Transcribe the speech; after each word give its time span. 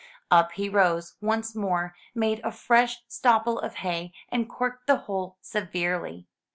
Up 0.31 0.53
he 0.53 0.67
rose 0.67 1.13
once 1.21 1.55
more, 1.55 1.93
made 2.15 2.41
a 2.43 2.51
fresh 2.51 3.03
stopple 3.07 3.59
of 3.59 3.75
hay, 3.85 4.11
and 4.29 4.49
corked 4.49 4.87
the 4.87 4.97
hole 5.01 5.37
severely. 5.41 6.25